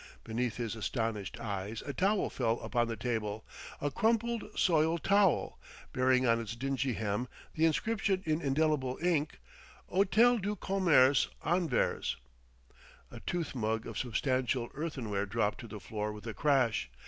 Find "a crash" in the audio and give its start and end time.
16.25-16.89